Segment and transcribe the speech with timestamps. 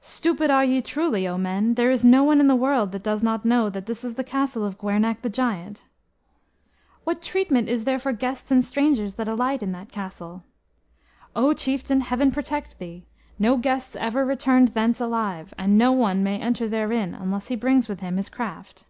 [0.00, 1.74] "Stupid are ye, truly, O men!
[1.74, 4.24] There is no one in the world that does not know that this is the
[4.24, 5.84] castle of Gwernach the Giant."
[7.04, 10.44] "What treatment is there for guests and strangers that alight in that castle?"
[11.36, 13.04] "O chieftain, Heaven protect thee!
[13.38, 17.86] No guests ever returned thence alive, and no one may enter therein unless he brings
[17.86, 18.86] with him his craft."